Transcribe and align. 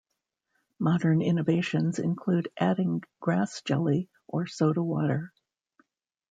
Modern 0.79 1.21
innovations 1.21 1.99
include 1.99 2.49
adding 2.57 3.03
grass 3.19 3.61
jelly 3.61 4.09
or 4.27 4.47
soda 4.47 4.81
water. 4.81 5.31